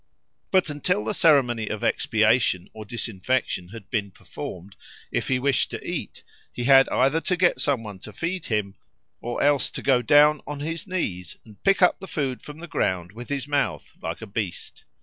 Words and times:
But 0.49 0.71
until 0.71 1.05
the 1.05 1.13
ceremony 1.13 1.67
of 1.67 1.83
expiation 1.83 2.71
or 2.73 2.85
disinfection 2.85 3.67
had 3.67 3.87
been 3.91 4.09
performed, 4.09 4.75
if 5.11 5.27
he 5.27 5.37
wished 5.37 5.69
to 5.69 5.87
eat 5.87 6.23
he 6.51 6.63
had 6.63 6.89
either 6.89 7.21
to 7.21 7.37
get 7.37 7.59
some 7.61 7.83
one 7.83 7.99
to 7.99 8.11
feed 8.11 8.45
him, 8.45 8.73
or 9.21 9.43
else 9.43 9.69
to 9.69 9.83
go 9.83 10.01
down 10.01 10.41
on 10.47 10.59
his 10.61 10.87
knees 10.87 11.37
and 11.45 11.61
pick 11.61 11.83
up 11.83 11.99
the 11.99 12.07
food 12.07 12.41
from 12.41 12.57
the 12.57 12.67
ground 12.67 13.11
with 13.11 13.29
his 13.29 13.47
mouth 13.47 13.91
like 14.01 14.23
a 14.23 14.25
beast. 14.25 14.85